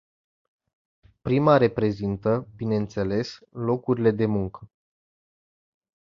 [1.21, 4.69] Prima reprezintă, bineînțeles, locurile de muncă.